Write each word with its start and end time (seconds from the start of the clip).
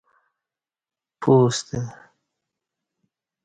پُوستہ 1.21 1.81